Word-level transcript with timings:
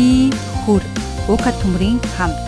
хий 0.00 0.32
хөр 0.64 0.82
уука 1.28 1.50
төмрийн 1.60 1.98
хамт 2.16 2.40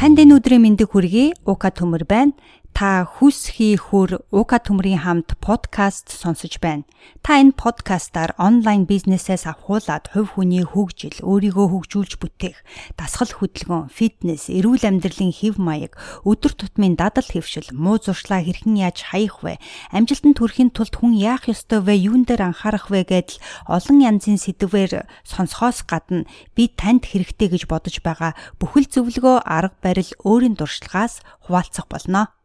Танд 0.00 0.16
энэ 0.16 0.40
өдрийн 0.40 0.64
мэндийг 0.64 0.96
хүргэе. 0.96 1.36
Ука 1.44 1.68
төмөр 1.68 2.08
байна 2.08 2.32
та 2.80 3.04
хүс 3.04 3.52
хий 3.52 3.76
хөр 3.76 4.24
уука 4.32 4.56
төмрийн 4.56 5.04
хамт 5.04 5.36
подкаст 5.44 6.08
сонсож 6.08 6.56
байна. 6.64 6.88
Та 7.20 7.36
энэ 7.36 7.52
подкастаар 7.52 8.32
онлайн 8.40 8.88
бизнесээс 8.88 9.44
авахуулаад 9.44 10.08
хувь 10.08 10.40
хүний 10.40 10.64
хөгжил, 10.64 11.20
өөрийгөө 11.20 11.66
хөгжүүлж 11.76 12.16
бүтээх, 12.16 12.56
дасгал 12.96 13.36
хөдөлгөөн, 13.36 13.92
фитнес, 13.92 14.48
эрүүл 14.48 14.80
амьдралын 14.80 15.28
хэв 15.28 15.60
маяг, 15.60 15.92
өдөр 16.24 16.56
тутмын 16.56 16.96
дадал 16.96 17.28
хэвшил, 17.28 17.68
муу 17.76 18.00
зуршлаа 18.00 18.40
хэрхэн 18.40 18.80
яаж 18.80 19.12
хаях 19.12 19.44
вэ? 19.44 19.60
Амжилтанд 19.92 20.40
хүрэхин 20.40 20.72
тулд 20.72 20.96
хүн 20.96 21.20
яах 21.20 21.52
ёстой 21.52 21.84
вэ? 21.84 22.00
Юун 22.08 22.24
дээр 22.24 22.48
анхаарах 22.48 22.88
вэ 22.88 23.04
гэдэл 23.04 23.44
олон 23.68 24.00
янзын 24.08 24.40
сэдвээр 24.40 25.04
сонсохоос 25.28 25.84
гадна 25.84 26.24
би 26.56 26.72
танд 26.72 27.04
хэрэгтэй 27.04 27.52
гэж 27.52 27.68
бодож 27.68 28.00
байгаа 28.00 28.32
бүхэл 28.56 28.88
зөвлөгөө, 28.88 29.44
арга 29.44 29.76
барил 29.84 30.16
өөрийн 30.24 30.56
дуршлагаас 30.56 31.20
хуваалцах 31.44 31.84
болно. 31.84 32.39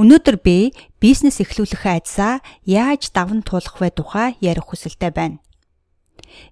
Өнөөдөр 0.00 0.40
би 0.40 0.72
бизнес 1.04 1.36
эхлүүлэх 1.44 1.84
айдсаа 1.84 2.40
яаж 2.64 3.12
даван 3.12 3.44
туулах 3.44 3.76
вэ 3.76 3.92
тухай 3.92 4.40
ярих 4.40 4.72
хүсэлтэй 4.72 5.12
байна. 5.12 5.44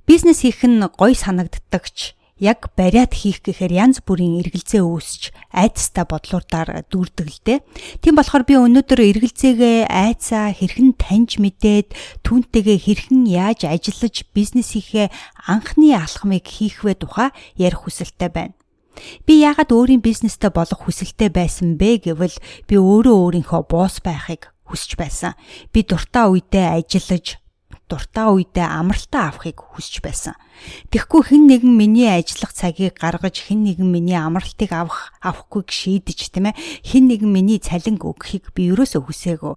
Бизнес 0.04 0.44
хийх 0.44 0.60
нь 0.68 0.76
гоё 0.84 1.16
санагддагч 1.16 2.20
яг 2.36 2.68
бариад 2.76 3.16
хийх 3.16 3.40
гэхээр 3.40 3.72
янз 3.72 4.04
бүрийн 4.04 4.44
эргэлзээ 4.44 4.84
үүсч 4.84 5.32
айдастай 5.56 6.04
бодлуудаар 6.04 6.84
дүүрдэг 6.92 7.28
л 7.32 7.40
дээ. 7.44 7.58
Тийм 8.04 8.14
болохоор 8.20 8.44
би 8.44 8.60
өнөөдөр 8.60 9.00
эргэлзээгээ 9.08 9.88
айцаа 9.88 10.52
хэрхэн 10.52 11.00
таньж 11.00 11.40
мэдээд 11.40 11.96
түүнтэйгээ 12.24 12.78
хэрхэн 12.80 13.24
яаж 13.24 13.68
ажиллаж 13.68 14.28
бизнес 14.36 14.76
хийхээ 14.76 15.08
анхны 15.48 15.96
алхмыг 15.96 16.44
хийх 16.44 16.84
вэ 16.84 16.96
тухай 17.00 17.32
ярих 17.56 17.88
хүсэлтэй 17.88 18.28
байна. 18.28 18.59
Би 19.26 19.40
яагаад 19.40 19.70
өөрийн 19.70 20.02
бизнестэй 20.04 20.50
болох 20.50 20.86
хүсэлтэй 20.86 21.30
байсан 21.30 21.78
бэ 21.80 22.10
гэвэл 22.10 22.36
би 22.68 22.74
өөрөө 22.76 23.16
өөрийнхөө 23.24 23.62
босс 23.70 24.02
байхыг 24.02 24.50
хүсэж 24.66 24.98
байсан. 24.98 25.32
Би 25.74 25.82
дуртай 25.82 26.26
үедээ 26.30 26.78
ажиллаж 26.78 27.40
дуртай 27.90 28.26
үедээ 28.30 28.66
амралтаа 28.66 29.34
авахыг 29.34 29.58
хүсэж 29.58 29.98
байсан. 29.98 30.34
Тэгэхгүй 30.94 31.22
хэн 31.26 31.44
нэгэн 31.50 31.74
миний 31.74 32.06
ажиллах 32.06 32.54
цагийг 32.54 32.94
гаргаж 32.94 33.50
хэн 33.50 33.66
нэгэн 33.66 33.90
миний 33.90 34.14
амралтыг 34.14 34.70
авах 34.70 35.10
авахгүйг 35.18 35.68
шийдэж 35.74 36.30
тийм 36.30 36.54
ээ 36.54 36.58
хэн 36.86 37.04
нэгэн 37.10 37.30
миний 37.30 37.58
цалинг 37.58 38.06
өгөхийг 38.06 38.54
би 38.54 38.70
ерөөсөө 38.70 39.02
хүсээгүй. 39.02 39.54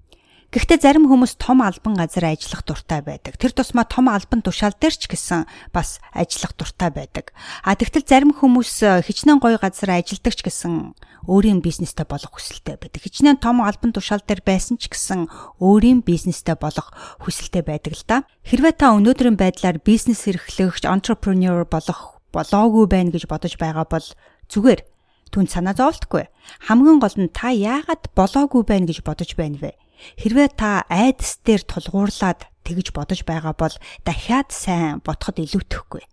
Гэхдээ 0.53 0.85
зарим 0.85 1.09
хүмүүс 1.09 1.41
том 1.41 1.65
албан 1.65 1.97
газар 1.97 2.29
ажиллах 2.29 2.61
дуртай 2.61 3.01
байдаг. 3.01 3.41
Тэр 3.41 3.57
тусмаа 3.57 3.89
том 3.89 4.05
албан 4.05 4.45
тушаал 4.45 4.77
дээр 4.77 4.93
ч 4.93 5.09
гэсэн 5.09 5.49
бас 5.73 5.97
ажиллах 6.13 6.53
дуртай 6.53 6.93
байдаг. 6.93 7.33
А 7.65 7.73
тэгтэл 7.73 8.05
зарим 8.05 8.37
хүмүүс 8.37 8.85
э, 8.85 9.01
хичнээн 9.01 9.41
гоё 9.41 9.57
газар 9.57 9.97
ажилладаг 9.97 10.33
ч 10.37 10.45
гэсэн 10.45 10.93
өөрийн 11.25 11.65
бизнестэй 11.65 12.05
болох 12.05 12.37
хүсэлтэй 12.37 12.77
байдаг. 12.77 13.01
Хичнээн 13.01 13.41
том 13.41 13.65
албан 13.65 13.97
тушаал 13.97 14.21
дээр 14.21 14.45
байсан 14.45 14.77
ч 14.77 14.93
гэсэн 14.93 15.25
өөрийн 15.57 16.05
бизнестэй 16.05 16.53
болох 16.53 16.93
хүсэлтэй 17.25 17.65
байдаг 17.65 17.97
л 17.97 18.05
да. 18.05 18.17
Хэрвээ 18.45 18.77
та 18.77 18.93
өнөөдрийн 18.93 19.33
байдлаар 19.33 19.81
бизнес 19.81 20.29
эрхлэгч, 20.29 20.85
entrepreneur 20.85 21.65
болох 21.65 22.21
болоогүй 22.29 22.85
байна 22.85 23.09
гэж 23.09 23.25
бодож 23.25 23.57
байгаа 23.57 23.89
бол 23.89 24.05
зүгээр 24.53 24.85
түн 25.33 25.49
санаа 25.49 25.73
зовлтгүй. 25.73 26.29
Хамгийн 26.69 27.01
гол 27.01 27.17
нь 27.17 27.33
та 27.33 27.49
яагаад 27.49 28.13
болоогүй 28.13 28.61
байна 28.69 28.85
гэж 28.85 29.01
бодож 29.01 29.33
байна 29.33 29.57
вэ? 29.57 29.73
Хэрвээ 30.19 30.49
та 30.55 30.83
айдас 30.89 31.39
дээр 31.43 31.63
тулгуурлаад 31.67 32.47
тэгж 32.63 32.95
бодож 32.95 33.21
байгаа 33.27 33.53
бол 33.55 33.75
дахиад 34.07 34.49
сайн 34.51 35.03
бодоход 35.03 35.39
илүүтэхгүй. 35.43 36.03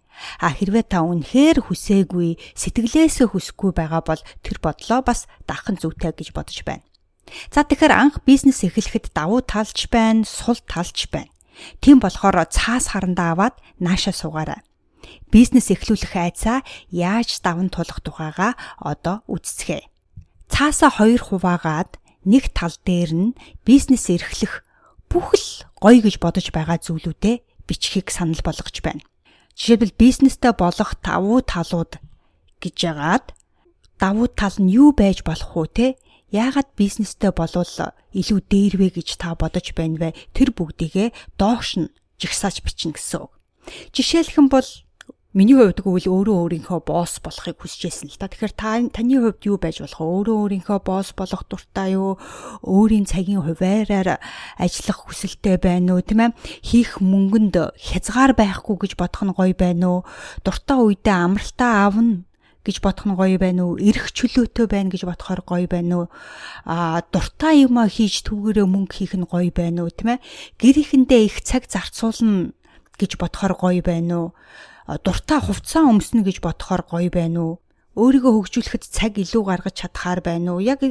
А 0.41 0.53
хэрвээ 0.53 0.85
та 0.91 1.01
үнэхээр 1.07 1.65
хүсээгүй, 1.65 2.37
сэтгэлээсээ 2.53 3.33
хүсэхгүй 3.33 3.73
байгаа 3.73 4.03
бол 4.05 4.23
тэр 4.45 4.59
бодлоо 4.61 5.01
бас 5.01 5.25
дахин 5.49 5.81
зүйтэй 5.81 6.13
гэж 6.13 6.37
бодож 6.37 6.61
байна. 6.67 6.85
За 7.49 7.65
тэгэхээр 7.65 7.95
анх 7.95 8.17
бизнес 8.27 8.61
эхлэхэд 8.67 9.15
давуу 9.15 9.41
талч 9.41 9.89
байна, 9.89 10.27
сул 10.27 10.59
талч 10.67 11.09
байна. 11.09 11.31
Тийм 11.81 12.01
болохоор 12.03 12.45
цаас 12.51 12.93
харандаа 12.93 13.33
аваад 13.33 13.57
нааша 13.79 14.13
суугаарай. 14.13 14.61
Бизнес 15.31 15.71
эхлүүлэх 15.71 16.17
айцаа 16.17 16.67
яаж 16.91 17.41
даван 17.41 17.71
тулах 17.71 18.03
тухайга 18.03 18.59
одоо 18.77 19.23
үзцгээе. 19.31 19.89
Цаасаа 20.51 20.91
2 20.91 21.31
хуваагаад 21.31 22.00
нэг 22.25 22.53
тал 22.53 22.75
дээр 22.85 23.11
нь 23.13 23.31
бизнес 23.65 24.11
эрхлэх 24.11 24.65
бүх 25.09 25.35
л 25.35 25.49
гоё 25.81 26.01
гэж 26.05 26.21
бодож 26.21 26.47
байгаа 26.53 26.79
зүйлүүдээ 26.81 27.67
бичгийг 27.67 28.11
санал 28.13 28.41
болгож 28.45 28.77
байна. 28.85 29.03
Жишээлбэл 29.57 29.99
бизнестэй 29.99 30.53
болох 30.55 30.95
давуу 31.03 31.41
талууд 31.43 31.99
гэж 32.61 32.77
яагаад 32.85 33.27
давуу 34.01 34.29
тал 34.29 34.57
нь 34.61 34.73
юу 34.73 34.93
байж 34.93 35.25
болох 35.25 35.57
вэ 35.57 35.67
те? 35.73 35.87
Яагаад 36.31 36.71
бизнестэй 36.79 37.33
болвол 37.35 37.69
илүү 38.15 38.41
дээрвэ 38.47 38.89
гэж 38.97 39.19
та 39.19 39.35
бодож 39.35 39.75
байна 39.75 39.99
вэ? 39.99 40.09
Тэр 40.33 40.55
бүгдийгээ 40.55 41.13
доош 41.37 41.77
нь 41.77 41.93
жигсааж 42.21 42.63
бичнэ 42.63 42.95
гэсэн 42.95 43.27
үг. 43.27 43.33
Жишээлхэн 43.93 44.49
бол 44.49 44.67
Миний 45.31 45.55
хувьд 45.55 45.87
гэвэл 45.87 46.11
өөрөө 46.11 46.37
өөрийнхөө 46.43 46.91
босс 46.91 47.23
болохыг 47.23 47.63
хүсэжсэн 47.63 48.11
л 48.11 48.19
та. 48.19 48.27
Тэгэхээр 48.27 48.51
та 48.51 48.83
таны 48.91 49.15
хувьд 49.15 49.47
юу 49.47 49.63
байж 49.63 49.79
болох 49.79 50.03
вэ? 50.03 50.11
Өөрөө 50.11 50.37
өөрийнхөө 50.43 50.79
босс 50.83 51.15
болох 51.15 51.47
дуртай 51.47 51.95
юу? 51.95 52.19
Өөрийн 52.67 53.07
цагийн 53.07 53.47
хуваараар 53.47 54.19
ажиллах 54.59 55.07
хүсэлтэй 55.07 55.63
байна 55.63 55.95
уу? 55.95 56.03
Тийм 56.03 56.35
ээ? 56.35 56.35
Хийх 56.67 56.99
мөнгөнд 56.99 57.63
хязгаар 57.79 58.35
байхгүй 58.35 58.75
гэж 58.83 58.99
бодох 58.99 59.23
нь 59.23 59.31
гоё 59.31 59.55
байна 59.55 59.87
уу? 59.87 60.01
Дуртай 60.43 60.79
үедээ 60.83 61.15
амралтаа 61.15 61.87
авна 61.87 62.27
гэж 62.67 62.83
бодох 62.83 63.07
нь 63.07 63.15
гоё 63.15 63.39
байна 63.39 63.71
уу? 63.71 63.79
Ирэх 63.79 64.11
чөлөөтэй 64.11 64.67
байна 64.67 64.91
гэж 64.91 65.07
бодохоор 65.07 65.47
гоё 65.47 65.71
байна 65.71 65.95
уу? 65.95 66.07
Аа 66.67 67.07
дуртай 67.07 67.71
юмаа 67.71 67.87
хийж 67.87 68.27
түүгээрээ 68.27 68.67
мөнгө 68.67 68.99
хийх 68.99 69.15
нь 69.15 69.31
гоё 69.31 69.55
байна 69.55 69.87
уу? 69.87 69.95
Тийм 69.95 70.19
ээ? 70.19 70.25
Гэрийнхэндээ 70.59 71.23
их 71.23 71.39
цаг 71.47 71.71
зарцуулна 71.71 72.51
гэж 72.99 73.15
бодохоор 73.15 73.55
гоё 73.55 73.79
байна 73.87 74.15
уу? 74.19 74.31
Дуртай 74.99 75.39
хувцас 75.39 75.87
өмснө 75.87 76.27
гэж 76.27 76.43
бодохоор 76.43 76.83
гоё 76.89 77.11
байна 77.11 77.41
уу? 77.45 77.55
Өөрийгөө 77.95 78.33
хөгжүүлэхэд 78.35 78.85
цаг 78.87 79.19
илүү 79.19 79.43
гаргаж 79.47 79.75
чадхаар 79.83 80.21
байна 80.23 80.55
уу? 80.55 80.63
Яг 80.63 80.83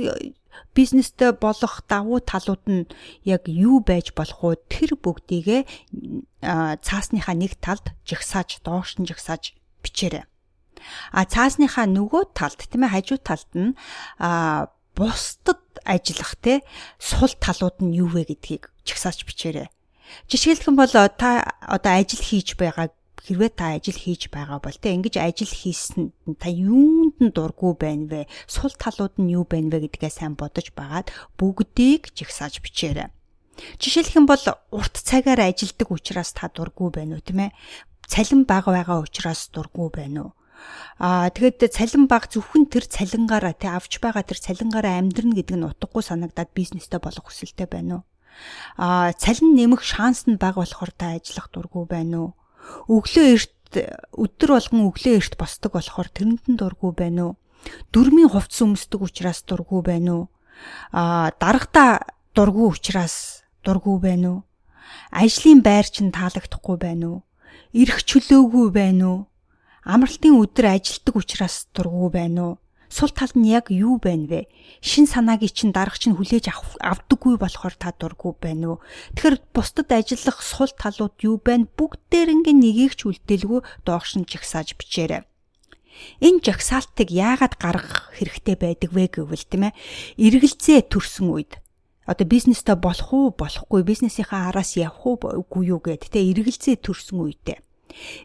бизнестэй 0.75 1.31
болох 1.31 1.83
давуу 1.87 2.19
талууд 2.19 2.63
нь 2.67 2.87
яг 3.23 3.47
юу 3.47 3.79
байж 3.83 4.11
болох 4.15 4.39
вэ? 4.43 4.59
Тэр 4.71 4.99
бүгдийгээ 4.99 5.61
цаасныхаа 6.83 7.35
нэг 7.35 7.59
талд 7.59 7.95
жигсааж, 8.03 8.63
доош 8.63 8.99
нь 8.99 9.07
жигсааж 9.07 9.55
бичээрэй. 9.83 10.27
А 11.11 11.23
цаасныхаа 11.27 11.87
нөгөө 11.87 12.35
талд 12.35 12.59
тийм 12.67 12.87
ээ 12.87 12.93
хажуу 12.95 13.19
талд 13.19 13.51
нь 13.55 13.75
а 14.19 14.71
бусдад 14.95 15.63
ажиллах 15.83 16.35
те 16.39 16.61
сул 16.99 17.31
талууд 17.39 17.79
нь 17.83 17.95
юу 17.95 18.11
вэ 18.11 18.27
гэдгийг 18.27 18.71
жигсааж 18.83 19.23
бичээрэй. 19.23 19.67
Жишээлх 20.27 20.67
юм 20.67 20.75
бол 20.75 20.89
та 20.91 21.55
одоо 21.61 21.93
ажил 21.95 22.19
хийж 22.19 22.57
байгаа 22.59 22.91
хэрвээ 23.23 23.51
та 23.53 23.75
ажил 23.75 23.99
хийж 23.99 24.31
байгаа 24.31 24.59
бол 24.63 24.77
тэ 24.77 24.95
ингэж 24.95 25.15
ажил 25.19 25.51
хийсэн 25.51 26.11
та 26.39 26.47
юунд 26.47 27.19
нь 27.19 27.33
дурггүй 27.35 27.73
байна 27.75 28.05
вэ? 28.07 28.21
Сул 28.47 28.73
талууд 28.73 29.19
нь 29.19 29.35
юу 29.35 29.43
байна 29.43 29.75
вэ 29.75 29.87
гэдгээ 29.91 30.11
сайн 30.11 30.33
бодож 30.39 30.71
байгаад 30.73 31.11
бүгдийг 31.35 32.15
жигсааж 32.15 32.63
бичээрэй. 32.63 33.11
Жишээлх 33.79 34.15
юм 34.15 34.25
бол 34.25 34.39
урт 34.71 34.95
цагаар 34.95 35.51
ажилдаг 35.51 35.91
учраас 35.91 36.31
та 36.31 36.47
дурггүй 36.47 36.89
байна 36.95 37.19
уу 37.19 37.23
тийм 37.23 37.51
ээ? 37.51 37.55
Цалин 38.07 38.47
бага 38.47 38.71
байгаа 38.71 39.03
учраас 39.03 39.51
дурггүй 39.51 39.89
байна 39.91 40.19
уу? 40.23 40.31
Аа 40.99 41.31
тэгэд 41.31 41.71
цалин 41.71 42.07
баг 42.11 42.27
зөвхөн 42.27 42.67
тэр 42.67 42.83
цалингаараа 42.87 43.55
тий 43.55 43.71
авч 43.71 43.99
байгаа 44.03 44.23
тэр 44.27 44.39
цалингаараа 44.39 44.99
амьдрна 44.99 45.35
гэдэг 45.35 45.55
нь 45.55 45.67
утгагүй 45.67 46.03
санагдаад 46.03 46.51
бизнестэй 46.51 46.99
болох 46.99 47.27
хүсэлтэй 47.27 47.67
байна 47.67 48.03
уу? 48.03 48.03
Аа 48.79 49.15
цалин 49.15 49.55
нэмэх 49.55 49.83
шанс 49.83 50.27
нь 50.27 50.39
бага 50.39 50.63
болохоор 50.63 50.91
та 50.91 51.15
ажиллах 51.15 51.47
дурггүй 51.51 51.85
байна 51.87 52.17
уу? 52.19 52.29
Өглөө 52.89 53.25
эрт 53.35 53.53
өдөр 54.17 54.49
болгон 54.55 54.89
өглөө 54.89 55.13
эрт 55.19 55.33
босдог 55.37 55.77
болохоор 55.77 56.09
тэрэнд 56.09 56.43
нь 56.49 56.59
дурггүй 56.59 56.91
байна 56.97 57.21
уу? 57.25 57.33
Дөрмийн 57.93 58.29
хувцс 58.31 58.61
өмсдөг 58.65 59.01
учраас 59.05 59.45
дурггүй 59.45 59.81
байна 59.85 60.11
уу? 60.15 60.25
Аа 60.91 61.29
дарагта 61.37 62.01
дурггүй 62.35 62.67
учраас 62.73 63.45
дурггүй 63.65 63.97
байна 63.99 64.27
уу? 64.29 64.39
Ажлын 65.11 65.61
байр 65.61 65.85
чинь 65.85 66.13
таалагдахгүй 66.13 66.77
байна 66.77 67.05
уу? 67.09 67.19
Ирэх 67.73 68.01
чөлөөгүй 68.09 68.67
байна 68.73 69.05
уу? 69.09 69.19
Амралтын 69.85 70.37
өдөр 70.41 70.65
ажилтдаг 70.73 71.15
учраас 71.15 71.67
дурггүй 71.73 72.09
байна 72.09 72.41
уу? 72.45 72.55
Сул 72.89 73.13
тал 73.13 73.31
нь 73.37 73.47
яг 73.47 73.69
юу 73.69 74.01
байна 74.01 74.25
вэ? 74.25 74.41
Шин 74.81 75.05
санаагийн 75.05 75.53
чинь 75.53 75.73
дарагч 75.73 76.09
нь 76.09 76.17
хүлээж 76.17 76.49
авдаггүй 76.81 77.37
болохоор 77.37 77.75
та 77.77 77.93
дурггүй 77.93 78.33
байна 78.41 78.65
уу? 78.75 78.83
Тэгэхээр 79.13 79.37
бусдад 79.53 79.89
ажиллах 79.93 80.41
сул 80.41 80.73
талууд 80.73 81.15
юу 81.21 81.37
байна? 81.37 81.69
Бүгдээрнгийн 81.69 82.59
нэгийг 82.59 82.97
ч 82.97 83.05
үлдээлгүй 83.05 83.61
доогшин 83.85 84.25
жагсааж 84.25 84.73
бичээрэй. 84.73 85.23
Энэ 86.25 86.41
жагсаалтыг 86.41 87.13
яагаад 87.13 87.55
гаргах 87.61 88.09
хэрэгтэй 88.17 88.55
байдаг 88.57 88.89
вэ 88.95 89.05
гэвэл 89.13 89.45
тийм 89.45 89.69
ээ 89.69 89.77
эргэлзээ 90.17 90.89
төрсөн 90.89 91.27
үед 91.29 91.51
одоо 92.09 92.25
бизнестэй 92.25 92.77
болох 92.79 93.11
уу 93.13 93.35
болохгүй 93.35 93.83
бизнесийнхаа 93.83 94.49
араас 94.49 94.79
явах 94.79 95.03
уу 95.05 95.19
үгүй 95.43 95.75
юу 95.75 95.83
гэд 95.83 96.09
тэ 96.09 96.23
эргэлзээ 96.31 96.79
төрсөн 96.81 97.19
үедээ 97.19 97.59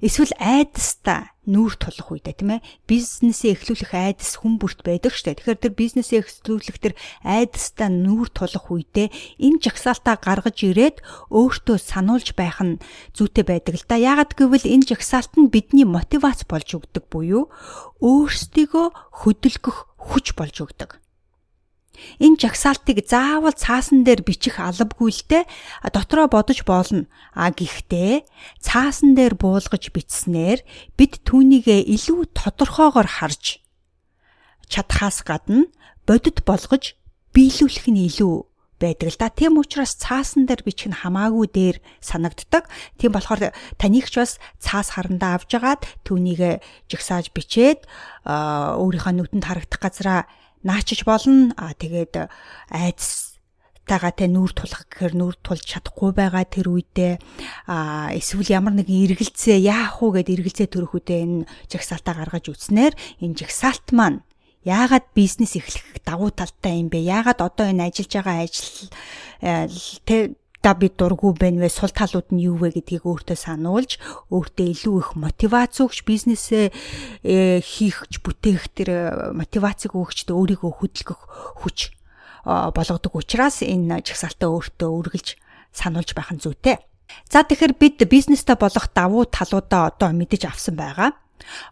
Эсвэл 0.00 0.32
айдастаа 0.40 1.34
нүүр 1.44 1.76
тулах 1.76 2.08
үедээ 2.08 2.34
тийм 2.40 2.56
ээ 2.56 2.66
бизнесээ 2.88 3.52
эхлүүлэх 3.52 3.92
айдас 3.92 4.40
хүн 4.40 4.56
бүрт 4.56 4.80
байдаг 4.80 5.12
штэ. 5.12 5.36
Тэгэхээр 5.36 5.60
тэр 5.60 5.74
бизнесээ 5.76 6.18
эхлүүлэх 6.24 6.78
тэр 6.80 6.94
айдастаа 7.20 7.92
нүүр 7.92 8.32
тулах 8.32 8.66
үедээ 8.72 9.12
энэ 9.44 9.60
жагсаалтаа 9.60 10.16
гаргаж 10.16 10.56
ирээд 10.64 11.04
өөртөө 11.28 11.76
сануулж 11.76 12.32
байх 12.32 12.64
нь 12.64 12.80
зүйтэй 13.12 13.44
байдаг 13.44 13.76
л 13.76 13.84
да. 13.84 14.00
Яагад 14.00 14.32
гэвэл 14.32 14.64
энэ 14.64 14.88
жагсаалт 14.88 15.36
нь 15.36 15.52
бидний 15.52 15.84
мотивац 15.84 16.48
болж 16.48 16.68
өгдөг 16.80 17.04
буюу 17.12 17.52
өөрсдийгөө 18.00 18.86
хөдөлгөх 19.20 19.78
хүч 20.00 20.32
болж 20.32 20.56
өгдөг. 20.64 21.03
Энэ 22.18 22.38
жагсаалтыг 22.40 23.06
заавал 23.06 23.54
цаасан 23.54 24.04
дээр 24.04 24.22
бичих 24.26 24.60
албагүй 24.60 25.10
л 25.10 25.22
дээ 25.30 25.44
дотроо 25.94 26.26
бодож 26.28 26.62
болно. 26.66 27.06
А 27.34 27.50
гэхдээ 27.50 28.24
цаасан 28.60 29.14
дээр 29.14 29.34
буулгаж 29.38 29.90
бичснээр 29.94 30.60
бид 30.98 31.22
түүнийгээ 31.26 31.86
илүү 31.86 32.34
тодорхойгоор 32.34 33.08
харж 33.20 33.64
чадхаас 34.68 35.22
гадна 35.22 35.70
бодит 36.06 36.44
болгож 36.44 36.96
биелүүлэх 37.34 37.86
нь 37.90 38.06
илүү 38.08 38.36
байдаг 38.80 39.08
л 39.14 39.18
да. 39.18 39.28
Тийм 39.30 39.56
учраас 39.58 39.96
цаасан 39.96 40.46
дээр 40.46 40.62
бичих 40.66 40.90
нь 40.90 40.98
хамаагүй 40.98 41.46
дээр 41.48 41.76
санагддаг. 42.02 42.68
Тийм 42.98 43.14
болохоор 43.14 43.54
танийгч 43.80 44.14
бас 44.18 44.32
цаас 44.60 44.94
харандаа 44.94 45.38
авжгаад 45.40 45.86
түүнийг 46.04 46.60
жигсааж 46.90 47.32
бичээд 47.32 47.86
өөрийнхөө 48.26 49.12
нүдэнд 49.14 49.46
харагдах 49.46 49.80
газараа 49.80 50.20
наачиж 50.64 51.04
болно. 51.04 51.52
А 51.60 51.76
тэгээд 51.76 52.26
айдас 52.72 53.34
тага 53.84 54.10
тэ 54.16 54.32
нүүр 54.32 54.52
тулах 54.56 54.88
гэхээр 54.88 55.12
нүүр 55.12 55.36
тулж 55.44 55.64
чадахгүй 55.68 56.16
байгаа 56.16 56.48
тэр 56.48 56.72
үедээ 56.72 57.20
а 57.68 58.08
эсвэл 58.16 58.48
ямар 58.48 58.72
нэгэн 58.80 59.12
эргэлзээ 59.12 59.60
яах 59.60 60.00
вэ 60.00 60.24
гэд 60.24 60.32
эргэлзээ 60.40 60.68
төрөх 60.72 60.96
үедээ 60.96 61.20
энэ 61.20 61.44
жагсаалтаа 61.68 62.14
гаргаж 62.16 62.48
үтснээр 62.48 62.96
энэ 63.20 63.36
жагсаалт 63.44 63.92
маань 63.92 64.24
яагаад 64.64 65.12
бизнес 65.12 65.60
эхлэх 65.60 66.00
давуу 66.00 66.32
талтай 66.32 66.80
юм 66.80 66.88
бэ? 66.88 67.04
Яагаад 67.04 67.44
одоо 67.44 67.68
энэ 67.68 67.92
ажиллаж 67.92 68.12
байгаа 68.16 68.36
ажил 68.48 68.88
тэ 70.08 70.32
та 70.64 70.72
би 70.72 70.88
дургүй 70.88 71.36
байна 71.36 71.60
вэ? 71.60 71.68
Сул 71.68 71.92
талууд 71.92 72.32
нь 72.32 72.40
юу 72.48 72.56
вэ 72.56 72.72
гэдгийг 72.72 73.04
өөртөө 73.04 73.36
сануулж, 73.36 74.00
өөртөө 74.32 74.66
илүү 74.72 74.96
их 74.96 75.10
мотивац 75.12 75.76
өгч 75.84 76.08
бизнесээ 76.08 76.72
э, 77.20 77.60
хийхч 77.60 78.24
бүтээх 78.24 78.72
тэр 78.72 78.88
э, 78.88 79.00
мотивацийг 79.36 79.92
өгчд 79.92 80.32
өөрийгөө 80.32 80.72
хөдөлгөх 80.80 81.20
хүч 81.60 81.92
болгодог 82.44 83.12
учраас 83.12 83.60
энэ 83.60 84.04
жагсаалтаа 84.04 84.48
өөртөө 84.52 84.88
үргэлж 84.88 85.28
сануулж 85.72 86.10
байх 86.16 86.32
нь 86.32 86.40
зүйтэй. 86.40 86.80
За 87.28 87.44
тэгэхээр 87.44 87.74
бид 87.76 88.00
бизнестэй 88.08 88.56
болох 88.56 88.88
давуу 88.92 89.28
талуудаа 89.28 89.92
одоо 89.92 90.12
мэдэж 90.12 90.48
авсан 90.48 90.76
байгаа. 90.76 91.12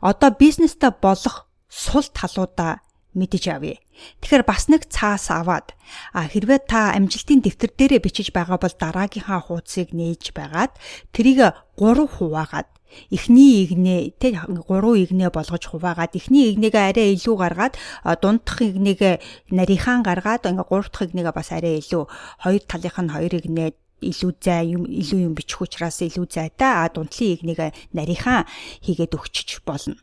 Одоо 0.01 0.37
бизнестэй 0.37 0.93
болох 0.93 1.49
сул 1.69 2.05
талуудаа 2.13 2.85
мэдэж 3.15 3.45
авъя. 3.53 3.79
Тэгэхээр 4.21 4.45
бас 4.49 4.67
нэг 4.73 4.89
цаас 4.89 5.29
аваад 5.31 5.77
хэрвээ 6.17 6.61
та 6.67 6.97
амжилтын 6.97 7.45
дэвтэр 7.45 7.73
дээрээ 7.77 8.01
бичиж 8.05 8.29
байгаа 8.33 8.59
бол 8.59 8.73
дараагийнхаа 8.73 9.41
хуудсыг 9.45 9.93
нээж 9.93 10.33
байгаад 10.33 10.73
тэрийг 11.13 11.53
3 11.77 12.09
хуваагаад 12.17 12.69
эхний 13.13 13.65
игнээ 13.65 14.17
тэ 14.21 14.37
3 14.37 14.65
игнээ 15.05 15.31
болгож 15.33 15.65
хуваагаад 15.69 16.17
эхний 16.17 16.53
игнээгээ 16.53 16.85
арай 16.93 17.09
илүү 17.17 17.37
гаргаад 17.41 17.75
дундах 18.21 18.59
игнээгээ 18.61 19.15
нарийнхан 19.53 20.01
гаргаад 20.05 20.49
ингээ 20.49 20.69
3 20.69 20.93
дахь 20.93 21.05
игнээгээ 21.09 21.37
бас 21.37 21.49
арай 21.53 21.81
илүү 21.81 22.05
хоёр 22.45 22.63
талынх 22.69 22.99
нь 23.01 23.13
хоёр 23.13 23.33
игнээ 23.41 23.71
илүү 24.03 24.33
зай 24.43 24.75
юм 24.75 24.85
илүү 24.85 25.21
юм 25.31 25.35
бичих 25.39 25.63
учраас 25.63 26.03
илүү 26.03 26.27
зайтай 26.27 26.73
а 26.85 26.91
дундлын 26.93 27.35
игнээгээ 27.39 27.71
нарийнхан 27.97 28.45
хийгээд 28.85 29.17
өгчөж 29.17 29.63
болно. 29.65 29.97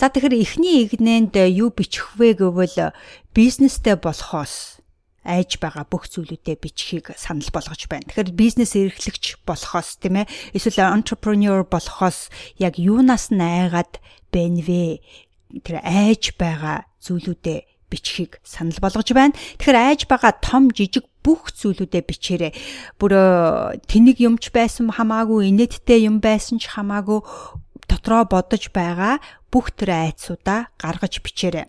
За 0.00 0.08
тэгэхээр 0.08 0.32
эхний 0.40 0.88
игнэнд 0.88 1.36
юу 1.36 1.68
бичих 1.76 2.16
вэ 2.16 2.32
гэвэл 2.40 2.96
бизнестэй 3.36 4.00
болохоос 4.00 4.80
айж 5.28 5.60
байгаа 5.60 5.84
бүх 5.84 6.08
зүйлүүдээ 6.08 6.56
бичхийг 6.56 7.12
санал 7.20 7.44
болгож 7.52 7.84
байна. 7.84 8.08
Тэгэхээр 8.08 8.32
бизнес 8.32 8.72
эрхлэгч 8.80 9.44
болохоос 9.44 10.00
тийм 10.00 10.24
ээ 10.24 10.56
эсвэл 10.56 10.88
entrepreneur 10.88 11.68
болохоос 11.68 12.32
яг 12.56 12.80
юунаас 12.80 13.28
нь 13.28 13.44
айгаад 13.44 14.00
байна 14.32 14.64
вэ? 14.64 15.04
Тэр 15.68 15.84
айж 15.84 16.32
байгаа 16.40 16.88
зүйлүүдээ 17.04 17.92
бичхийг 17.92 18.40
санал 18.40 18.80
болгож 18.80 19.12
байна. 19.12 19.36
Тэгэхээр 19.60 19.84
айж 19.84 20.08
байгаа 20.08 20.32
том 20.40 20.72
жижиг 20.72 21.04
бүх 21.20 21.52
зүйлүүдээ 21.52 22.02
бичээрэй. 22.08 22.52
Бүр 22.96 23.76
тэнэг 23.84 24.16
юмч 24.16 24.48
байсан 24.48 24.88
хамаагүй, 24.96 25.52
инээдтэй 25.52 26.08
юм 26.08 26.24
байсан 26.24 26.56
ч 26.56 26.72
хамаагүй 26.72 27.20
дотроо 27.90 28.24
бодож 28.24 28.70
байгаа 28.72 29.18
бүх 29.50 29.74
тэр 29.74 29.90
айцуудаа 29.90 30.70
гаргаж 30.78 31.18
бичээрэй. 31.20 31.66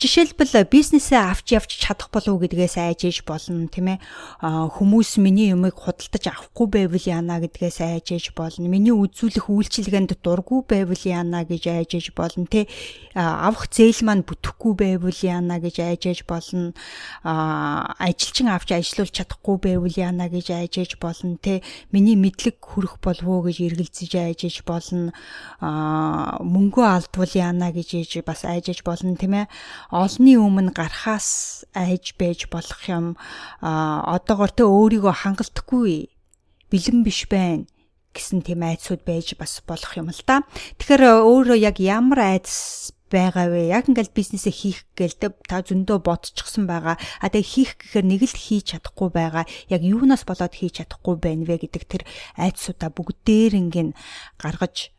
Жишээлбэл 0.00 0.66
бизнесээ 0.66 1.20
авч 1.20 1.54
явж 1.54 1.70
чадах 1.78 2.10
болов 2.10 2.42
гэдгээс 2.42 2.76
айж 2.76 3.06
ээж 3.06 3.18
болно 3.22 3.68
тийм 3.70 3.94
ээ. 3.94 3.98
Хүмүүс 4.42 5.22
миний 5.22 5.54
юмыг 5.54 5.78
худалдаж 5.78 6.26
авахгүй 6.26 6.66
байвал 6.90 7.06
яана 7.06 7.38
гэдгээс 7.38 7.78
айж 7.80 8.12
ээж 8.12 8.26
болно. 8.34 8.66
Миний 8.66 8.90
үзүүлэх 8.90 9.46
үйлчилгээнд 9.46 10.18
дургүй 10.20 10.66
байвал 10.66 11.02
яана 11.06 11.46
гэж 11.46 11.62
айж 11.70 11.90
ээж 11.96 12.06
болно 12.18 12.46
тий. 12.50 12.66
Авах 13.14 13.70
зээл 13.70 14.02
маань 14.02 14.26
бүтэхгүй 14.26 14.72
байвал 14.74 15.20
яана 15.22 15.60
гэж 15.62 15.76
айж 15.86 16.02
ээж 16.10 16.20
болно. 16.26 16.74
Ажилчин 17.22 18.50
авч 18.50 18.74
ажилуулж 18.74 19.12
чадахгүй 19.14 19.56
байвал 19.70 19.94
яана 19.94 20.26
гэж 20.26 20.50
айж 20.50 20.82
ээж 20.82 20.92
болно 20.98 21.38
тий. 21.38 21.62
Миний 21.92 22.16
мэдлэг 22.18 22.58
хүрэх 22.58 22.98
болов 22.98 23.28
уу 23.28 23.46
гэж 23.46 23.62
эргэлзэж 23.70 24.12
айж 24.18 24.40
ээж 24.50 24.66
болно. 24.66 25.14
Мөнгөө 25.62 26.86
алдвал 26.90 27.32
яана 27.32 27.70
гэж 27.70 28.02
ээж 28.02 28.12
бас 28.26 28.42
айж 28.44 28.72
ээж 28.72 28.82
болно 28.82 29.14
тийм 29.14 29.38
ээ 29.44 29.46
олонний 29.90 30.38
өмнө 30.38 30.72
гарахаас 30.72 31.64
айж 31.74 32.14
байж 32.18 32.46
болох 32.48 32.82
юм 32.88 33.18
одоогор 33.60 34.50
тэ 34.52 34.64
өөрийгөө 34.64 35.14
хангалтгүй 35.24 36.12
бэлэн 36.72 37.00
биш 37.04 37.28
байна 37.28 37.68
гэсэн 38.12 38.44
тийм 38.44 38.60
айдсууд 38.64 39.02
байж 39.08 39.34
бас 39.40 39.60
болох 39.64 39.96
юм 39.96 40.12
л 40.12 40.22
да. 40.28 40.44
Тэгэхээр 40.76 41.24
өөрөө 41.24 41.58
яг 41.58 41.76
ямар 41.80 42.20
айдас 42.36 42.92
байгаа 43.12 43.52
вэ? 43.52 43.72
Яг 43.72 43.88
ингээл 43.92 44.12
бизнесээ 44.12 44.52
хийх 44.52 44.80
гээл 44.96 45.16
та 45.48 45.60
зөндөө 45.60 45.98
бодчихсон 46.00 46.64
байгаа. 46.64 46.96
А 47.20 47.28
тэгээ 47.28 47.52
хийх 47.52 47.72
гэхээр 47.76 48.06
нэг 48.08 48.20
л 48.24 48.36
хийж 48.36 48.76
чадахгүй 48.76 49.08
байгаа. 49.12 49.44
Яг 49.68 49.84
юунаас 49.84 50.24
болоод 50.24 50.52
хийж 50.56 50.80
чадахгүй 50.80 51.16
байна 51.20 51.44
вэ 51.44 51.68
гэдэг 51.68 51.84
тэр 51.84 52.02
айдсуудаа 52.40 52.88
бүгдээр 52.92 53.52
ингээд 53.52 53.92
гаргаж 54.40 54.92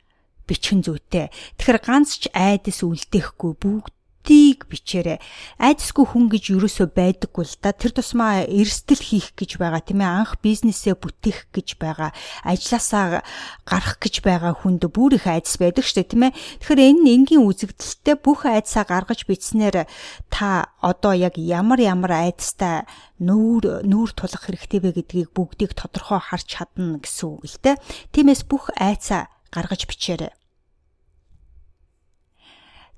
бичих 0.46 0.86
зүйтэй. 0.86 1.34
Тэгэхээр 1.58 1.80
ганц 1.82 2.10
ч 2.22 2.24
айдас 2.34 2.86
үлдээхгүй 2.86 3.54
бүгд 3.58 3.94
бүгдийг 4.24 4.72
бичээрэй. 4.72 5.20
Айдсгүй 5.60 6.08
хүн 6.08 6.32
гэж 6.32 6.56
юусоо 6.56 6.88
байдаггүй 6.88 7.44
л 7.44 7.56
да. 7.60 7.76
Тэр 7.76 7.92
тусмаа 7.92 8.48
эрсдэл 8.48 9.04
хийх 9.04 9.36
гэж 9.36 9.60
байгаа 9.60 9.84
тийм 9.84 10.00
ээ. 10.00 10.24
Анх 10.24 10.40
бизнесээ 10.40 10.96
бүтээх 10.96 11.52
гэж 11.52 11.76
байгаа. 11.76 12.16
Ажлаасаа 12.48 13.20
гарах 13.68 14.00
гэж 14.00 14.24
байгаа 14.24 14.56
хүнд 14.56 14.88
бүр 14.88 15.20
их 15.20 15.28
айдас 15.28 15.60
байдаг 15.60 15.84
штэ 15.84 16.08
тийм 16.08 16.32
ээ. 16.32 16.38
Тэгэхээр 16.64 17.04
энэ 17.04 17.12
энгийн 17.20 17.44
үзэгдэлтэй 17.44 18.16
бүх 18.16 18.48
айдсаа 18.48 18.88
гаргаж 18.88 19.28
бичснээр 19.28 19.92
та 20.32 20.72
одоо 20.80 21.12
яг 21.12 21.36
ямар 21.36 21.84
ямар 21.84 22.32
айдастай 22.32 22.88
нүүр 23.20 23.84
нүүр 23.84 24.10
тулах 24.16 24.48
хэрэгтэй 24.48 24.80
вэ 24.80 24.92
гэдгийг 25.04 25.36
бүгдийг 25.36 25.76
тодорхой 25.76 26.24
харж 26.24 26.48
чадна 26.48 27.04
гэсэн 27.04 27.28
үг 27.28 27.44
л 27.44 27.60
дээ. 27.60 27.76
Тиймээс 28.16 28.48
бүх 28.48 28.72
айцаа 28.80 29.28
гаргаж 29.52 29.84
бичээрэй. 29.84 30.32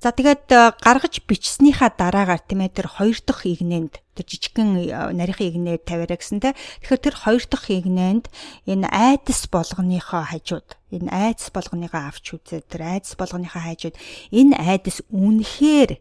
За 0.06 0.14
тэгээд 0.14 0.54
э, 0.54 0.78
гаргаж 0.86 1.26
бичснийхаа 1.26 1.90
дараагаар 1.90 2.38
тийм 2.38 2.62
ээ 2.62 2.78
тэр 2.78 2.94
хоёр 2.94 3.18
дахь 3.26 3.50
игнэнд 3.50 4.06
тэр 4.14 4.26
жижигхэн 4.30 4.86
нарийнхын 5.18 5.50
игнээ 5.50 5.82
тавиараа 5.82 6.22
гэсэн 6.22 6.46
те. 6.46 6.54
Тэгэхээр 6.86 7.02
тэр 7.10 7.16
хоёр 7.18 7.42
дахь 7.50 7.74
игнэнд 7.74 8.30
энэ 8.70 8.86
айдас 8.86 9.50
болгоныхоо 9.50 10.30
хажууд 10.30 10.78
энэ 10.94 11.10
айдас 11.10 11.50
болгоныхоо 11.50 12.06
авч 12.06 12.38
үзээ 12.38 12.62
тэр 12.70 12.82
айдас 12.86 13.18
болгоныхоо 13.18 13.66
хажууд 13.66 13.98
энэ 14.30 14.54
айдас 14.62 15.02
үнэхээр 15.10 15.98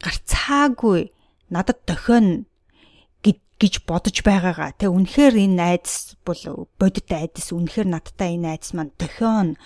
гарцаагүй 0.00 1.12
надад 1.52 1.84
дохион 1.84 2.48
гэж 3.60 3.84
бодож 3.84 4.16
байгаагаа 4.24 4.80
тэ 4.80 4.88
үнэхээр 4.88 5.36
энэ 5.44 5.60
айдас 5.76 6.16
бол 6.24 6.72
бодит 6.80 7.12
айдас 7.12 7.52
үнэхээр 7.52 7.84
надтай 7.84 8.40
энэ 8.40 8.56
айдас 8.56 8.72
маань 8.72 8.96
дохион 8.96 9.60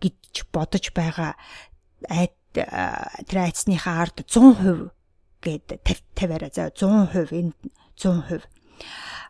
гэж 0.00 0.48
бодож 0.52 0.88
байгаа 0.96 1.36
айд 2.08 2.32
тэр 2.54 3.38
айцныхаа 3.38 4.06
ард 4.06 4.26
100% 4.26 4.90
гээд 5.40 5.66
тавиараа 6.14 6.50
за 6.52 6.70
100% 6.74 7.32
энэ 7.32 7.52
100% 7.96 8.44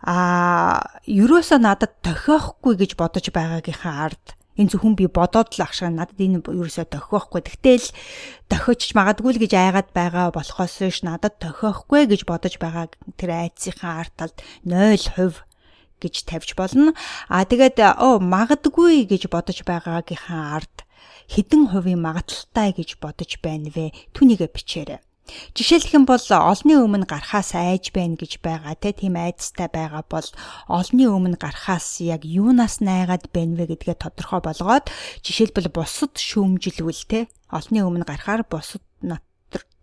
а 0.01 0.81
ерөөсөө 1.05 1.61
надад 1.61 1.93
тохиохгүй 2.01 2.81
гэж 2.81 2.97
бодож 2.97 3.29
байгаагийнхаа 3.29 3.97
ард 4.09 4.25
энэ 4.57 4.73
зөвхөн 4.73 4.97
би 4.97 5.07
бодоод 5.13 5.53
л 5.53 5.65
ахшаа 5.65 5.93
надад 5.93 6.17
энэ 6.17 6.41
ерөөсөө 6.41 6.89
тохиохгүй. 6.89 7.45
Тэгтэл 7.45 7.89
тохиоч 8.49 8.97
магадгүй 8.97 9.37
л 9.37 9.43
гэж 9.45 9.53
айгаад 9.57 9.89
байгаа 9.93 10.33
болохоос 10.33 10.81
ш 10.89 11.05
надад 11.05 11.37
тохиохгүй 11.37 12.09
гэж 12.09 12.25
бодож 12.25 12.57
байгаа 12.57 12.89
тэр 13.21 13.31
айцсийнхаа 13.45 14.09
ард 14.09 14.13
талд 14.17 14.37
0% 14.65 15.45
гэж 16.01 16.15
тавьж 16.25 16.57
болно. 16.57 16.97
А 17.29 17.45
тэгээд 17.45 17.77
оо 18.01 18.21
магадгүй 18.25 19.05
гэж 19.05 19.29
бодож 19.29 19.61
байгаагийнхаа 19.69 20.65
ард 20.65 20.89
хэдэн 21.31 21.71
хувийн 21.71 22.03
магадлалтай 22.03 22.75
гэж 22.75 22.99
бодож 22.99 23.39
байна 23.39 23.71
вэ? 23.71 23.95
Түүнийгэ 24.15 24.51
бичээрэй. 24.51 25.01
Жишээлх 25.55 25.95
юм 25.95 26.05
бол 26.11 26.19
олны 26.19 26.75
өмнө 26.75 27.07
гарахаас 27.07 27.55
айж 27.55 27.95
байна 27.95 28.19
гэж 28.19 28.43
байгаа 28.43 28.75
те 28.75 28.91
тийм 28.91 29.15
айдастай 29.15 29.71
байгаа 29.71 30.03
бол 30.11 30.27
олны 30.67 31.07
өмнө 31.07 31.39
гарахаас 31.39 32.03
яг 32.03 32.27
юунаас 32.27 32.83
найгаад 32.83 33.31
байна 33.31 33.55
вэ 33.63 33.71
гэдгээ 33.71 34.03
тодорхой 34.03 34.43
болгоод 34.43 34.91
жишээлбэл 35.23 35.71
бусад 35.71 36.19
шүүмжилвэл 36.19 37.03
те 37.07 37.21
олны 37.55 37.79
өмнө 37.87 38.11
гарахаар 38.11 38.43
бусад 38.43 38.83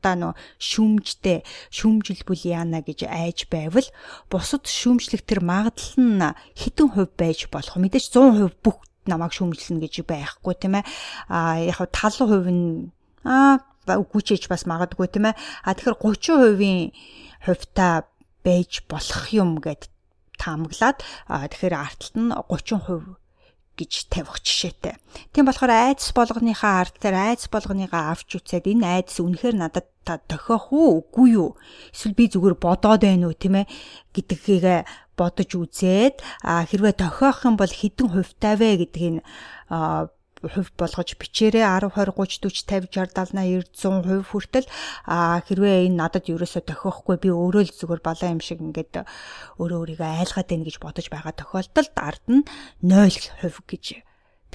та 0.02 0.14
нөө 0.14 0.34
шүүмжтэй 0.62 1.42
шүүмжилбүл 1.74 2.44
яана 2.46 2.82
гэж 2.86 3.10
айж 3.10 3.50
байвал 3.50 3.88
бусад 4.32 4.70
шүүмжлэх 4.70 5.26
тэр 5.26 5.42
магадлал 5.42 5.98
нь 5.98 6.22
хэдэн 6.62 6.88
хувь 6.94 7.14
байж 7.18 7.50
болох 7.50 7.76
мэдээж 7.82 8.14
100% 8.14 8.62
бүх 8.62 8.78
намайг 9.08 9.34
шүүмжилнэ 9.34 9.82
гэж 9.84 9.96
байхгүй 10.08 10.54
тийм 10.60 10.80
ээ 10.80 10.86
а 11.32 11.60
яг 11.64 11.80
70% 11.80 12.52
нь 12.52 12.92
а 13.24 13.60
үгүйчээж 13.88 14.52
бас 14.52 14.68
магадгүй 14.68 15.08
тийм 15.08 15.32
ээ 15.32 15.36
а 15.36 15.74
тэгэхээр 15.74 15.98
30% 16.00 16.92
хувьтай 17.48 17.96
байж 18.44 18.72
болох 18.92 19.24
юм 19.32 19.60
гэд 19.64 19.88
таамаглаад 20.38 21.02
тэгэхээр 21.28 21.76
арталт 21.76 22.16
нь 22.16 22.32
30% 22.32 23.18
гэж 23.78 24.10
тавих 24.10 24.42
жишээтэй. 24.42 24.98
Тийм 25.32 25.46
болохоор 25.46 25.70
айдас 25.70 26.10
болгоныхаа 26.10 26.82
ард 26.82 26.98
дээр 26.98 27.38
айдас 27.38 27.46
болгоныгаа 27.46 28.10
авч 28.10 28.42
үцээд 28.42 28.66
энэ 28.74 29.06
айдас 29.06 29.22
үнэхээр 29.22 29.54
надад 29.54 29.86
та 30.02 30.18
тохиох 30.18 30.74
уу 30.74 31.06
үгүй 31.06 31.38
юу? 31.38 31.50
Эсвэл 31.94 32.18
би 32.18 32.26
зүгээр 32.26 32.58
бодоод 32.58 33.06
байна 33.06 33.30
уу 33.30 33.38
тийм 33.38 33.62
ээ 33.62 33.70
гэдгийг 34.18 34.66
бодож 35.18 35.50
үзээд 35.52 36.16
хэрвээ 36.46 36.94
тохиох 37.02 37.44
юм 37.50 37.56
бол 37.58 37.74
хэдэн 37.74 38.08
хувьтай 38.14 38.54
вэ 38.56 38.70
гэдгийг 38.86 39.26
хувь 40.42 40.72
болгож 40.78 41.18
бичээрээ 41.18 41.66
10 41.66 41.90
20 41.98 42.14
30 42.14 42.54
40 42.54 42.94
50 42.94 42.94
60 42.94 42.94
70 42.94 43.26
80 43.34 43.66
100% 43.74 44.30
хүртэл 44.30 44.68
а 45.10 45.42
хэрвээ 45.42 45.90
энэ 45.90 45.98
надад 45.98 46.30
ерөөсө 46.30 46.62
тохиохгүй 46.62 47.18
би 47.18 47.30
өөрөө 47.34 47.64
л 47.66 47.74
зүгээр 47.74 48.02
балаа 48.06 48.30
юм 48.30 48.42
шиг 48.42 48.62
ингээд 48.62 49.02
өөрөө 49.58 49.80
өөрийгөө 49.82 50.10
айлгаад 50.22 50.50
байна 50.50 50.68
гэж 50.70 50.78
бодож 50.78 51.08
байгаа 51.10 51.34
тохиолдолд 51.34 51.94
ард 51.98 52.26
нь 52.30 52.46
0% 52.86 53.66
гэж 53.66 54.07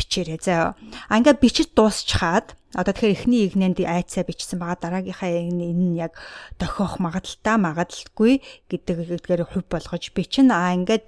бичээрэй. 0.03 0.43
За 0.43 0.75
а 1.07 1.15
ингээд 1.15 1.39
бичиж 1.39 1.71
дуусчаад 1.79 2.59
одоо 2.75 2.97
тэгэхээр 2.97 3.15
эхний 3.15 3.45
игнэнд 3.47 3.85
айцаа 3.85 4.25
бичсэн 4.27 4.59
байгаа 4.59 4.81
дараагийнхаа 4.81 5.29
энэ 5.29 5.77
нь 5.77 6.01
яг 6.01 6.17
дохиох 6.57 6.99
магадaltaа 6.99 7.61
магадaltaгүй 7.61 8.41
гэдэг 8.67 8.97
гэдгээр 9.23 9.43
хувь 9.45 9.69
болгож 9.69 10.05
бичнэ. 10.17 10.51
А 10.51 10.73
ингээд 10.73 11.07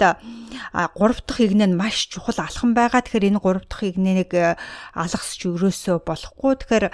гурав 0.92 1.18
дахь 1.24 1.40
игнэ 1.40 1.72
нь 1.72 1.78
маш 1.78 2.12
чухал 2.12 2.36
алхам 2.36 2.76
байгаа. 2.76 3.00
Тэгэхээр 3.00 3.28
энэ 3.32 3.40
гурав 3.40 3.64
дахь 3.64 3.90
игнэнийг 3.90 4.32
алгасч 4.92 5.40
өрөөсөө 5.48 6.04
болохгүй. 6.04 6.52
Тэгэхээр 6.60 6.86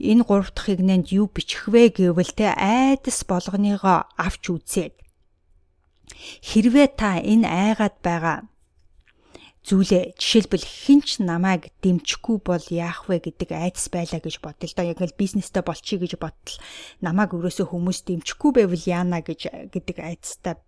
энэ 0.00 0.22
гурав 0.22 0.54
дахь 0.54 0.70
игнэнд 0.70 1.10
юу 1.10 1.26
бичих 1.26 1.66
вэ 1.66 1.90
гэвэл 1.90 2.32
те 2.32 2.54
айдас 2.54 3.26
болгоныгоо 3.26 4.06
авч 4.14 4.54
үзээд 4.54 4.94
хэрвээ 6.46 6.88
та 6.94 7.18
энэ 7.18 7.46
айгаад 7.48 7.96
байгаа 8.06 8.46
зүйлээ 9.62 10.18
жишээлбэл 10.18 10.66
хинч 10.66 11.22
намайг 11.22 11.70
дэмжихгүй 11.86 12.42
бол 12.42 12.64
яах 12.66 13.06
вэ 13.06 13.22
гэдэг 13.22 13.50
айдас 13.54 13.86
байлаа 13.94 14.18
гэж 14.18 14.42
бодъё 14.42 14.66
л 14.66 14.74
да. 14.74 14.82
Яг 14.82 14.98
л 14.98 15.14
бизнестэй 15.14 15.62
болчихъя 15.62 16.02
гэж 16.02 16.12
бодтол 16.18 16.58
намайг 16.98 17.30
өрөөсөө 17.30 17.70
хүмүүс 17.70 18.02
дэмжихгүй 18.02 18.50
байвал 18.58 18.84
яана 18.90 19.22
гэж 19.22 19.70
гэдэг 19.70 19.96
айдастай 20.02 20.58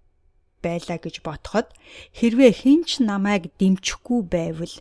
байлаа 0.63 0.99
гэж 1.03 1.27
бодоход 1.27 1.69
хэрвээ 2.15 2.53
хинч 2.55 3.03
намайг 3.03 3.51
дэмжихгүй 3.59 4.21
байвал 4.31 4.75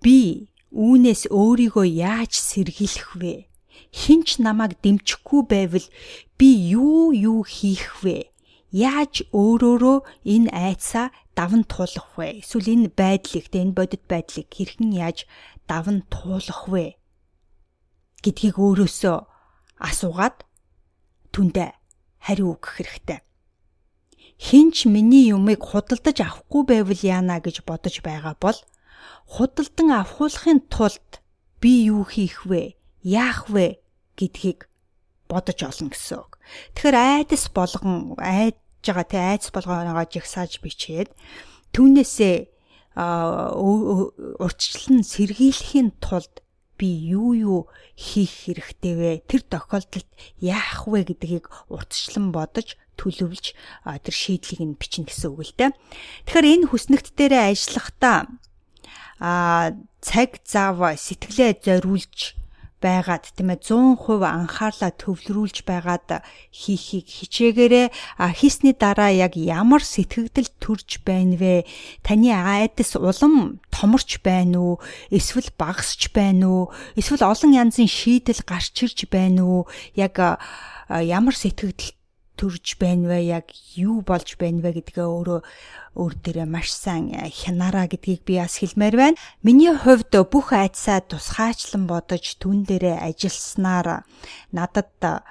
би 0.00 0.48
үүнээс 0.72 1.30
өөрийгөө 1.30 1.86
яаж 1.86 2.32
сэргийлэх 2.34 3.14
вэ? 3.20 3.46
Хинч 3.94 4.42
намайг 4.42 4.74
дэмжихгүй 4.82 5.42
байвал 5.46 5.86
би 6.40 6.48
юу 6.74 7.14
юу 7.14 7.46
хийх 7.46 8.02
вэ? 8.02 8.33
Яаж 8.74 9.22
өөрөөрөө 9.30 9.98
энэ 10.26 10.50
айцаа 10.50 11.14
даван 11.38 11.62
туулах 11.62 12.18
вэ? 12.18 12.42
Эсвэл 12.42 12.74
энэ 12.74 12.88
байдлыг 12.90 13.46
тэ 13.46 13.62
энэ 13.62 13.76
бодит 13.78 14.02
байдлыг 14.10 14.50
хэрхэн 14.50 14.90
яаж 14.90 15.30
даван 15.70 16.02
туулах 16.10 16.66
вэ? 16.66 16.98
гэдгийг 18.24 18.56
өөрөөсөө 18.56 19.16
асуугаад 19.84 20.48
түндэ 21.28 21.76
хариу 22.24 22.56
өгөх 22.56 22.80
хэрэгтэй. 22.80 23.20
Хинч 24.40 24.88
миний 24.88 25.28
юмыг 25.28 25.60
худалдаж 25.60 26.24
авахгүй 26.24 26.62
байвал 26.64 27.02
яана 27.04 27.36
гэж 27.44 27.68
бодож 27.68 28.00
байгаа 28.00 28.34
бол 28.40 28.58
худалдан 29.28 29.92
авахуулахын 29.92 30.64
тулд 30.72 31.20
би 31.60 31.92
юу 31.92 32.08
хийх 32.08 32.48
вэ? 32.48 32.80
Яах 33.04 33.52
вэ 33.52 33.84
гэдгийг 34.16 34.72
бодож 35.28 35.58
олно 35.68 35.92
гэсэн 35.92 36.24
үг. 36.24 36.40
Тэгэхээр 36.72 36.96
айдас 36.96 37.44
болгон 37.52 38.16
айд 38.16 38.56
байгаа 38.90 39.08
те 39.08 39.18
айц 39.20 39.48
болгоноогоо 39.54 40.04
жигсааж 40.04 40.60
бичээд 40.60 41.08
түүнээсээ 41.72 42.54
урьдчилан 42.94 45.02
сэргийлэхийн 45.02 45.98
тулд 45.98 46.42
би 46.78 46.86
юу 47.10 47.34
юу 47.34 47.60
хийх 47.94 48.46
хэрэгтэй 48.46 48.94
вэ? 48.94 49.10
Тэр 49.26 49.42
тохиолдолд 49.46 50.06
яах 50.38 50.86
вэ 50.86 51.06
гэдгийг 51.06 51.50
урьдчилан 51.70 52.34
бодож 52.34 52.78
төлөвлөж 52.98 53.54
тэр 53.86 54.14
шийдлийг 54.14 54.62
нь 54.62 54.78
бичнэ 54.78 55.10
гэсэн 55.10 55.30
үг 55.34 55.42
л 55.42 55.54
дээ. 55.58 55.70
Тэгэхээр 56.26 56.50
энэ 56.50 56.66
хүснэгт 56.70 57.14
дээрээ 57.18 57.50
ажиллахдаа 57.50 58.18
а 59.22 59.74
цаг 60.02 60.42
зав 60.42 60.82
сэтгэлээ 60.82 61.62
зориулж 61.62 62.34
байгаад 62.84 63.32
тийм 63.32 63.48
ээ 63.56 63.64
100% 63.64 64.20
анхаарлаа 64.28 64.92
төвлөрүүлж 64.92 65.64
байгаад 65.64 66.20
хийхийг 66.52 67.08
хичээгээрээ 67.08 67.86
хийсний 68.36 68.76
дараа 68.76 69.08
яг 69.08 69.40
ямар 69.40 69.80
сэтгэгдэл 69.80 70.52
төрж 70.60 71.00
байна 71.08 71.40
вэ? 71.40 71.64
Таны 72.04 72.36
айдас 72.36 72.92
улам 73.00 73.64
томорч 73.72 74.20
байна 74.20 74.60
уу? 74.60 74.74
Эсвэл 75.08 75.48
багасч 75.56 76.12
байна 76.12 76.44
уу? 76.52 76.64
Эсвэл 76.92 77.24
олон 77.24 77.56
янзын 77.56 77.88
шийдэл 77.88 78.44
гарч 78.44 78.84
ирж 78.84 79.08
байна 79.08 79.48
уу? 79.48 79.62
Яг 79.96 80.20
ямар 80.92 81.32
сэтгэгдэл 81.32 81.96
төрж 82.36 82.76
байна 82.78 83.08
вэ? 83.10 83.18
Яг 83.40 83.46
юу 83.78 84.02
болж 84.02 84.36
байна 84.38 84.62
вэ 84.62 84.82
гэдгээ 84.82 85.06
өөрөө 85.06 85.40
өөр 85.94 86.12
дээрээ 86.22 86.48
маш 86.50 86.74
сайн 86.74 87.14
э, 87.14 87.30
хянараа 87.30 87.86
гэдгийг 87.86 88.22
би 88.26 88.42
бас 88.42 88.58
хэлмээр 88.58 88.96
байна. 88.98 89.20
Миний 89.46 89.70
хувьд 89.70 90.10
бүх 90.30 90.50
айдсаа 90.50 91.02
тусгайчлан 91.02 91.86
бодож 91.86 92.38
түн 92.42 92.66
дээрээ 92.66 92.98
ажилласнаар 93.02 94.02
надад 94.50 95.24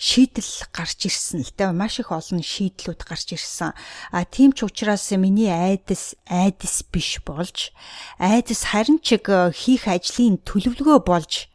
шийдэл 0.00 0.64
гарч 0.72 1.12
ирсэн 1.12 1.44
л 1.44 1.52
дээ 1.52 1.76
маш 1.76 2.00
их 2.00 2.08
олон 2.08 2.40
шийдлүүд 2.40 3.04
гарч 3.04 3.36
ирсэн. 3.36 3.76
А 4.16 4.24
тийм 4.24 4.56
ч 4.56 4.64
учраас 4.64 5.12
миний 5.12 5.52
айдас 5.52 6.16
айдас 6.24 6.80
биш 6.88 7.20
болж 7.20 7.76
айдас 8.16 8.72
харин 8.72 8.96
ч 9.04 9.20
э, 9.20 9.52
хийх 9.52 9.84
ажлын 9.84 10.40
төлөвлөгөө 10.40 10.98
болж 11.04 11.52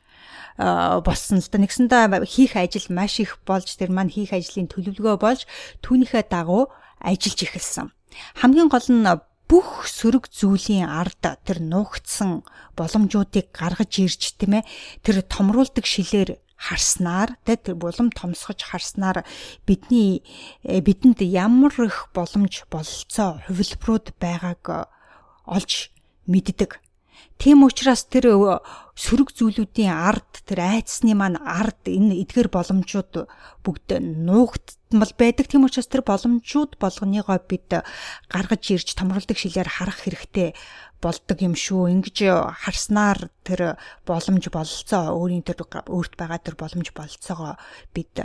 болсон 0.57 1.43
л 1.43 1.49
да. 1.51 1.57
Нэгсэндээ 1.59 2.23
хийх 2.23 2.55
ажил 2.55 2.87
маш 2.89 3.19
их 3.19 3.39
болж 3.43 3.67
тэр 3.75 3.91
маань 3.91 4.11
хийх 4.11 4.31
ажлын 4.31 4.71
төлөвлөгөө 4.71 5.15
болж 5.19 5.43
түүнийхээ 5.83 6.31
дагуу 6.31 6.71
ажиллаж 7.03 7.39
эхэлсэн. 7.43 7.91
Хамгийн 8.39 8.71
гол 8.71 8.87
нь 8.87 9.03
бүх 9.45 9.85
сөрөг 9.85 10.31
зүйлийн 10.31 10.89
ард 10.89 11.21
тэр 11.45 11.61
нуугдсан 11.61 12.41
боломжуудыг 12.73 13.53
гаргаж 13.53 13.93
ирж 14.01 14.39
тийм 14.39 14.63
ээ 14.63 14.67
тэр 15.05 15.21
томруулдаг 15.21 15.85
шилээр 15.85 16.41
харснаар 16.57 17.37
тэр 17.45 17.77
булам 17.77 18.09
томсгож 18.09 18.63
харснаар 18.65 19.21
бидний 19.67 20.23
э, 20.63 20.81
бидэнд 20.81 21.21
ямар 21.21 21.75
их 21.83 22.09
боломж 22.15 22.65
бололцоо 22.71 23.43
хувилбарууд 23.45 24.17
байгааг 24.17 24.89
олж 25.45 25.91
мэддэг. 26.25 26.79
Тийм 27.35 27.67
учраас 27.67 28.07
тэр 28.07 28.31
сөрөг 28.95 29.35
зүйлүүдийн 29.35 29.91
ард 29.91 30.47
тэр 30.47 30.63
айцсны 30.63 31.11
маань 31.19 31.35
ард 31.35 31.83
энэ 31.83 32.23
эдгэр 32.23 32.47
боломжууд 32.47 33.27
бүгд 33.59 33.99
нуугдмал 33.99 35.13
байдаг. 35.19 35.51
Тийм 35.51 35.67
учраас 35.67 35.91
тэр 35.91 36.07
боломжууд 36.07 36.79
болгоныгоо 36.79 37.37
бид 37.43 37.83
гаргаж 38.31 38.63
ирж 38.71 38.95
томруулдаг 38.95 39.35
шилээр 39.35 39.67
харах 39.67 39.99
хэрэгтэй 40.07 40.55
болдог 41.03 41.37
юм 41.43 41.59
шүү. 41.59 41.91
Ингэж 41.91 42.17
харснаар 42.63 43.27
тэр 43.43 43.75
боломж 44.07 44.47
бололцоо 44.47 45.03
өөрийн 45.11 45.43
тэр 45.43 45.59
өөрт 45.67 46.15
байгаа 46.15 46.39
тэр 46.39 46.55
боломж 46.55 46.95
бололцоогоо 46.95 47.59
бид 47.91 48.15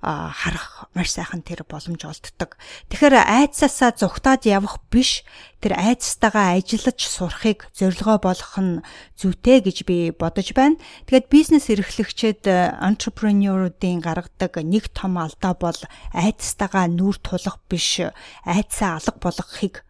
харах 0.00 0.88
маш 0.96 1.12
сайхан 1.12 1.44
тэр 1.44 1.68
боломж 1.68 2.08
олддог. 2.08 2.56
Тэгэхээр 2.88 3.20
айцсаасаа 3.20 3.92
зүгтаад 3.92 4.48
явах 4.48 4.80
биш 4.88 5.28
тэр 5.60 5.76
айцтайгаа 5.76 6.56
ажиллаж 6.56 6.98
сурахыг 7.04 7.68
зорилгоо 7.76 8.16
болгох 8.16 8.56
нь 8.56 8.80
зүйтэй 9.20 9.60
гэж 9.60 9.84
би 9.84 10.08
бодож 10.16 10.56
байна. 10.56 10.80
Тэгээд 11.04 11.28
бизнес 11.28 11.68
эрхлэгчид 11.68 12.48
entrepreneur-уудын 12.48 14.00
гаргадаг 14.00 14.56
нэг 14.64 14.88
том 14.96 15.20
алдаа 15.20 15.52
бол 15.52 15.80
айцтайгаа 16.16 16.88
нүүр 16.88 17.20
тулах 17.20 17.60
биш 17.68 18.00
айцсаа 18.48 18.96
алга 18.96 19.20
болгохыг 19.20 19.84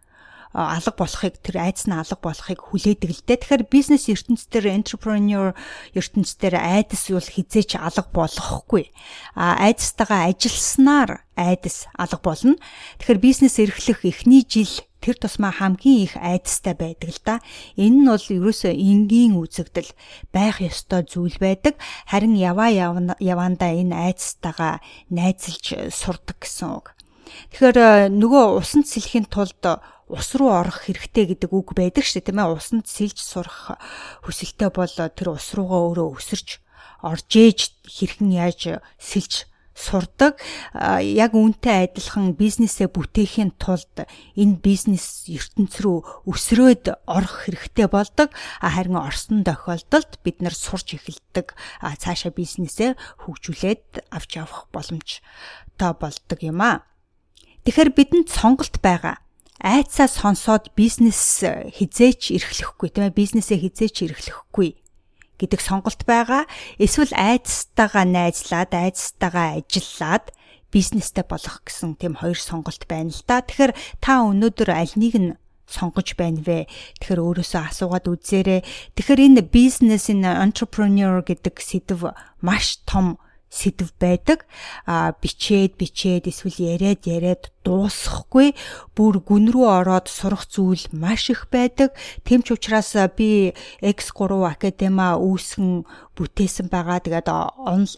алга 0.53 0.91
болохыг 0.99 1.39
тэр 1.39 1.63
айдас 1.63 1.87
нь 1.87 1.95
алга 1.95 2.19
болохыг 2.19 2.59
хүлээдэг 2.59 3.11
л 3.11 3.23
дээ. 3.23 3.39
Тэгэхээр 3.47 3.65
бизнес 3.71 4.11
ертөнцийн 4.11 4.83
entrepreneur 4.83 5.55
ертөнцийн 5.95 6.59
айдас 6.59 7.07
бол 7.07 7.23
хизээч 7.23 7.79
алга 7.79 8.11
болохгүй. 8.11 8.91
А 9.39 9.63
айдастайгаа 9.63 10.27
ажилласнаар 10.27 11.23
айдас 11.39 11.87
алга 11.95 12.19
болно. 12.19 12.59
Тэгэхээр 12.99 13.21
бизнес 13.23 13.63
эрхлэх 13.63 14.03
эхний 14.03 14.43
жил 14.43 14.83
тэр 15.01 15.17
тусмаа 15.17 15.55
хамгийн 15.55 16.05
их 16.05 16.15
айдастай 16.19 16.75
байдаг 16.75 17.09
л 17.09 17.21
да. 17.25 17.35
Энэ 17.79 17.97
нь 18.05 18.09
бол 18.11 18.21
ерөөсөө 18.21 18.75
энгийн 18.75 19.39
үзэгдэл 19.39 19.91
байх 20.35 20.61
ёстой 20.61 21.07
зүйл 21.09 21.39
байдаг. 21.41 21.81
Харин 22.11 22.37
яваа 22.37 22.69
явандаа 23.17 23.71
энэ 23.71 23.97
айдастайгаа 24.13 24.83
найзалж 25.09 25.95
сурдаг 25.95 26.43
гэсэн 26.43 26.69
үг. 26.75 26.93
Тэгэхээр 27.49 27.79
э, 27.81 27.89
нөгөө 28.13 28.61
усанд 28.61 28.85
сэлхийн 28.85 29.27
тулд 29.33 29.65
ус 30.11 30.29
руу 30.35 30.51
орох 30.51 30.85
хэрэгтэй 30.85 31.33
гэдэг 31.33 31.51
үг 31.55 31.73
байдаг 31.73 32.03
шүү 32.03 32.21
дээ 32.21 32.29
тийм 32.35 32.43
ээ. 32.43 32.53
Усанд 32.59 32.87
сэлж 32.91 33.19
сурах 33.23 33.79
хүсэлтэй 34.27 34.69
бол 34.75 34.91
тэр 34.91 35.29
ус 35.33 35.49
руугаа 35.55 35.81
өөрөө 35.89 36.09
өсөрч 36.19 36.59
орж 37.07 37.31
ээж 37.31 37.59
хэрхэн 37.87 38.31
яаж 38.35 38.83
сэлж 38.99 39.47
сурдаг. 39.81 40.37
Яг 41.01 41.33
үүнтэй 41.33 41.89
адилхан 41.89 42.37
бизнесээ 42.37 42.91
бүтээхийн 42.93 43.57
тулд 43.57 44.05
энэ 44.37 44.61
бизнес 44.61 45.25
ертөнц 45.31 45.81
рүү 45.81 46.27
өсрөөд 46.29 47.07
орох 47.09 47.49
хэрэгтэй 47.49 47.89
болдог. 47.89 48.29
Харин 48.61 48.99
орсон 49.01 49.47
тохиолдолд 49.47 50.21
бид 50.21 50.45
нар 50.45 50.53
сурч 50.59 51.01
эхэлдэг. 51.01 51.57
Цаашаа 51.81 52.35
бизнесээ 52.35 52.99
хөгжүүлээд 53.25 54.11
авч 54.13 54.31
явах 54.37 54.69
боломжтой 54.75 55.93
болдог 55.97 56.39
юм 56.45 56.61
а 56.61 56.90
Тэгэхээр 57.65 57.91
бидэнд 57.93 58.29
сонголт 58.33 58.81
байгаа. 58.81 59.21
Айцаа 59.61 60.09
сонсоод 60.09 60.73
бизнес 60.73 61.45
хизээч 61.45 62.33
эрхлэхгүй 62.33 62.89
тийм 62.89 63.13
ээ 63.13 63.19
бизнесээ 63.21 63.61
хизээч 63.61 64.09
эрхлэхгүй 64.09 64.81
гэдэг 65.37 65.61
сонголт 65.61 66.05
байгаа. 66.09 66.49
Эсвэл 66.81 67.13
айцтайгаа 67.13 68.09
найзлаад, 68.09 68.73
айцтайгаа 68.73 69.61
ажиллаад 69.61 70.33
бизнестэй 70.73 71.25
болох 71.29 71.61
гэсэн 71.65 72.01
тийм 72.01 72.17
хоёр 72.17 72.41
сонголт 72.41 72.89
байна 72.89 73.13
л 73.13 73.23
да. 73.29 73.45
Тэгэхээр 73.45 73.73
та 74.01 74.25
өнөөдөр 74.25 74.71
аль 74.73 74.97
нэг 74.97 75.15
нь 75.21 75.31
сонгож 75.69 76.15
байна 76.17 76.41
вэ? 76.45 76.69
Тэгэхээр 77.01 77.21
өөрөөсөө 77.21 77.63
асуугаад 77.69 78.07
үзээрэй. 78.11 78.61
Тэгэхээр 78.97 79.21
энэ 79.29 79.43
бизнес 79.49 80.11
энэ 80.11 80.29
entrepreneur 80.29 81.23
гэдэг 81.25 81.57
сэдв 81.59 82.11
маш 82.43 82.83
том 82.85 83.19
сэдв 83.51 83.91
байдаг. 83.99 84.47
А 84.87 85.13
бичээд 85.19 85.75
бичээд 85.75 86.31
эсвэл 86.31 86.55
яриад 86.79 87.03
яриад 87.05 87.51
дуусахгүй 87.67 88.55
бүр 88.97 89.21
гүн 89.21 89.51
рүү 89.53 89.67
ороод 89.69 90.07
сурах 90.07 90.47
зүйл 90.47 90.87
маш 90.95 91.29
их 91.35 91.51
байдаг. 91.51 91.93
Тэмч 92.25 92.55
учраас 92.55 92.95
би 93.19 93.53
X3 93.83 94.31
Академа 94.47 95.19
үүсгэн 95.19 95.85
бүтээсэн 96.15 96.71
байгаа. 96.71 97.03
Тэгээд 97.03 97.29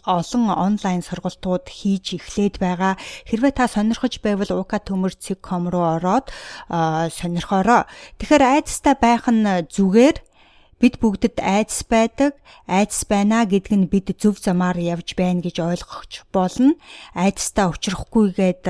олон 0.03 0.43
онлайн 0.51 1.05
сургалтууд 1.05 1.69
хийж 1.69 2.17
эхлээд 2.17 2.57
байгаа. 2.57 2.97
Хэрвээ 3.29 3.53
та 3.53 3.69
сонирхож 3.69 4.19
байвал 4.25 4.51
uka.com 4.57 5.63
руу 5.69 5.85
ороод 6.01 6.33
сонирхороо. 7.13 7.85
Тэгэхээр 8.19 8.43
айдастай 8.43 8.95
байх 8.99 9.29
нь 9.29 9.45
зүгээр 9.69 10.32
бид 10.83 10.99
бүгдэд 10.99 11.39
айдас 11.39 11.87
байдаг. 11.87 12.35
Айдас 12.67 13.07
байна 13.07 13.47
гэдг 13.47 13.71
нь 13.71 13.87
бид 13.87 14.11
зөв 14.19 14.35
замаар 14.35 14.75
явж 14.75 15.15
байна 15.15 15.39
гэж 15.39 15.63
ойлгох 15.63 16.03
болно. 16.35 16.75
Айдастай 17.15 17.71
учрахгүйгээд 17.71 18.67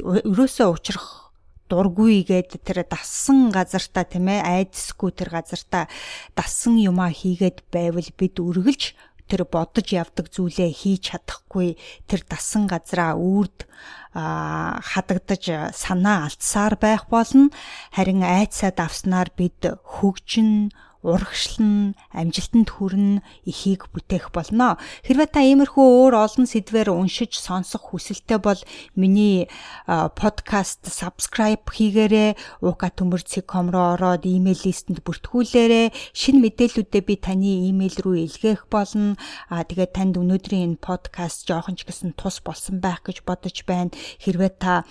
өрөөсөө 0.00 0.68
учрах 0.72 1.24
дургүй 1.68 2.24
гээд 2.24 2.64
тэр 2.64 2.88
дассан 2.88 3.52
газартаа 3.52 4.08
тийм 4.08 4.32
ээ 4.32 4.40
айдасгүй 4.40 5.10
тэр 5.12 5.36
газартаа 5.36 5.84
дассан 6.32 6.80
юмаа 6.80 7.12
хийгээд 7.12 7.68
байвал 7.68 8.08
бид 8.16 8.36
үргэлж 8.40 8.96
тэр 9.28 9.48
бодож 9.48 9.88
явдаг 9.88 10.28
зүйлээ 10.28 10.70
хийж 10.72 11.12
чадахгүй 11.12 11.80
тэр 12.04 12.20
дасан 12.28 12.68
газраа 12.68 13.16
үрд 13.16 13.64
хадагдаж 14.12 15.72
санаа 15.72 16.28
алдсаар 16.28 16.76
байх 16.76 17.08
болно 17.08 17.48
харин 17.96 18.20
айцаа 18.20 18.70
давснаар 18.70 19.32
бид 19.32 19.64
хөгжин 19.64 20.68
урагшлан, 21.04 21.92
амжилтанд 22.16 22.72
хүрнэ, 22.72 23.20
эхийг 23.44 23.92
бүтээх 23.92 24.32
болно. 24.32 24.80
Хэрвээ 25.04 25.28
та 25.28 25.44
иймэрхүү 25.44 25.84
өөр 25.84 26.16
олон 26.16 26.48
сэдвээр 26.48 26.88
уншиж 26.88 27.36
сонсох 27.36 27.92
хүсэлтэй 27.92 28.40
бол 28.40 28.56
миний 28.96 29.52
подкаст 29.84 30.88
subscribe 30.88 31.68
хийгээрэй. 31.68 32.40
uka.com 32.64 33.66
руу 33.68 34.00
ороод 34.00 34.24
имэйл 34.24 34.64
листэнд 34.64 35.04
бүртгүүлээрэй. 35.04 35.92
Шинэ 36.16 36.40
мэдээллүүдээ 36.40 37.02
би 37.04 37.14
таны 37.20 37.68
имэйл 37.68 38.00
рүү 38.00 38.16
илгээх 38.24 38.72
болно. 38.72 39.20
Аа 39.52 39.68
тэгээд 39.68 39.92
танд 39.92 40.16
өнөөдрийн 40.16 40.74
энэ 40.74 40.80
подкаст 40.80 41.44
жоохон 41.44 41.76
ч 41.76 41.84
гэсэн 41.84 42.16
тус 42.16 42.40
болсон 42.40 42.80
байх 42.80 43.04
гэж 43.04 43.28
бодож 43.28 43.60
байна. 43.68 43.92
Хэрвээ 44.24 44.52
та 44.56 44.88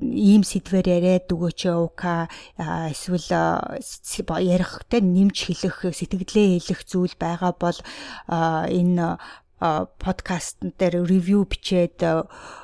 ийм 0.00 0.42
сэдвээр 0.48 0.88
яриад 0.88 1.28
өгөөч 1.28 1.60
ука 1.76 2.32
эсвэл 2.56 3.28
ярих 4.40 4.72
те 4.88 5.09
нэмж 5.10 5.36
хэлэх, 5.50 5.90
сэтгэлдээ 5.90 6.62
хэлэх 6.62 6.80
зүйл 6.86 7.14
байгаа 7.18 7.52
бол 7.58 7.78
энэ 8.30 9.18
подкаст 9.60 10.64
дээр 10.80 11.04
ревю 11.04 11.44
бичээд 11.44 12.00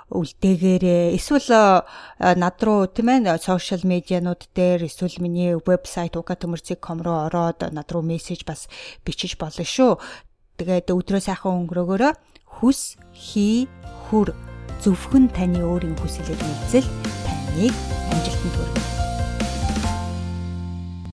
үлдээгээрээ 0.08 1.12
эсвэл 1.20 1.84
над 2.16 2.56
руу 2.64 2.88
тийм 2.88 3.12
ээ 3.12 3.36
сошиал 3.36 3.84
медианууд 3.84 4.48
дээр 4.56 4.88
эсвэл 4.88 5.20
миний 5.20 5.52
вебсайт 5.60 6.16
ukatömөрцig.com 6.16 7.04
руу 7.04 7.28
ороод 7.28 7.68
над 7.68 7.88
руу 7.92 8.00
мессеж 8.00 8.48
бас 8.48 8.72
бичиж 9.04 9.36
болно 9.36 9.60
шүү. 9.60 10.00
Тэгээд 10.56 10.88
өдрөө 10.88 11.20
сайхан 11.20 11.68
өнгөрөөгөөрөө 11.68 12.12
хүс 12.48 12.96
хий 13.12 13.68
хүр 14.08 14.32
зөвхөн 14.80 15.28
таны 15.36 15.60
өөрийн 15.60 16.00
хүсэлээр 16.00 16.40
үйлцэл 16.40 16.88
таныг 17.28 17.74
амжилтанд 18.08 18.56
хүргэх 18.56 18.75